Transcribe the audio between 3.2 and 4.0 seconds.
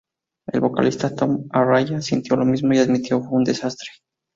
"fue un desastre.